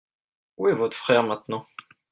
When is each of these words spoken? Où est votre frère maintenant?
Où 0.57 0.67
est 0.67 0.73
votre 0.73 0.97
frère 0.97 1.21
maintenant? 1.23 1.63